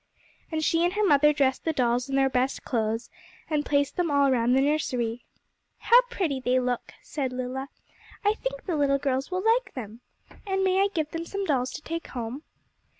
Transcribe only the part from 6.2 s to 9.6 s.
they look!' said Lilla; 'I think the little girls will